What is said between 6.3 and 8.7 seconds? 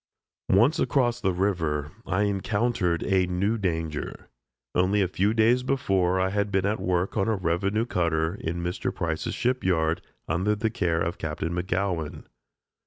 had been at work on a revenue cutter, in